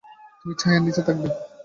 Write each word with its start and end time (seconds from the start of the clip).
তুমি 0.39 0.53
ছায়ার 0.55 0.81
নিচে 0.85 1.01
থাকবে। 1.07 1.29